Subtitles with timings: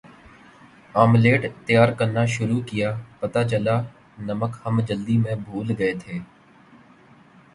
[0.95, 3.75] omelette تیار کرنا شروع کیا پتا چلا
[4.27, 6.17] نمک ہم جلدی میں بھول گئےتھے